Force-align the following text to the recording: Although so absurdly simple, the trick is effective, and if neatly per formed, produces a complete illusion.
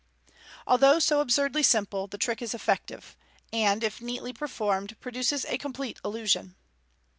Although 0.65 0.97
so 0.97 1.21
absurdly 1.21 1.61
simple, 1.61 2.07
the 2.07 2.17
trick 2.17 2.41
is 2.41 2.55
effective, 2.55 3.15
and 3.53 3.83
if 3.83 4.01
neatly 4.01 4.33
per 4.33 4.47
formed, 4.47 4.99
produces 4.99 5.45
a 5.45 5.59
complete 5.59 5.99
illusion. 6.03 6.55